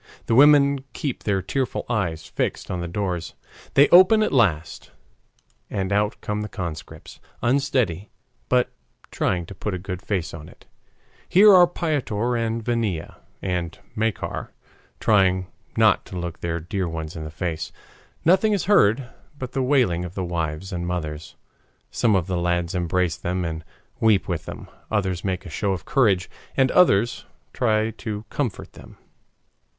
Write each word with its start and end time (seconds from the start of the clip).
The 0.25 0.33
women 0.33 0.83
keep 0.93 1.25
their 1.25 1.43
tearful 1.43 1.85
eyes 1.87 2.25
fixed 2.25 2.71
on 2.71 2.81
the 2.81 2.87
doors. 2.87 3.35
They 3.75 3.87
open 3.89 4.23
at 4.23 4.31
last, 4.33 4.89
and 5.69 5.93
out 5.93 6.19
come 6.21 6.41
the 6.41 6.49
conscripts, 6.49 7.19
unsteady, 7.43 8.09
but 8.49 8.71
trying 9.11 9.45
to 9.45 9.53
put 9.53 9.75
a 9.75 9.77
good 9.77 10.01
face 10.01 10.33
on 10.33 10.49
it. 10.49 10.65
Here 11.29 11.53
are 11.53 11.67
Piotr 11.67 12.35
and 12.35 12.65
Vania 12.65 13.17
and 13.43 13.77
Makar 13.95 14.51
trying 14.99 15.45
not 15.77 16.03
to 16.07 16.17
look 16.17 16.39
their 16.39 16.59
dear 16.59 16.89
ones 16.89 17.15
in 17.15 17.23
the 17.23 17.29
face. 17.29 17.71
Nothing 18.25 18.53
is 18.53 18.63
heard 18.65 19.07
but 19.37 19.51
the 19.51 19.61
wailing 19.61 20.03
of 20.03 20.15
the 20.15 20.25
wives 20.25 20.73
and 20.73 20.87
mothers. 20.87 21.35
Some 21.91 22.15
of 22.15 22.25
the 22.25 22.37
lads 22.39 22.73
embrace 22.73 23.17
them 23.17 23.45
and 23.45 23.63
weep 23.99 24.27
with 24.27 24.45
them, 24.45 24.67
others 24.89 25.23
make 25.23 25.45
a 25.45 25.49
show 25.51 25.73
of 25.73 25.85
courage, 25.85 26.27
and 26.57 26.71
others 26.71 27.25
try 27.53 27.91
to 27.99 28.25
comfort 28.31 28.73
them. 28.73 28.97